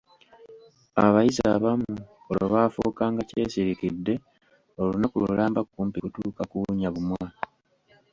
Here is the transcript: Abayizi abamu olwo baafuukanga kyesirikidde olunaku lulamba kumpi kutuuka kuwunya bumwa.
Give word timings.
Abayizi 1.05 1.41
abamu 1.55 1.93
olwo 2.29 2.45
baafuukanga 2.53 3.21
kyesirikidde 3.29 4.13
olunaku 4.81 5.15
lulamba 5.23 5.59
kumpi 5.71 5.97
kutuuka 6.03 6.43
kuwunya 6.51 6.89
bumwa. 6.93 7.27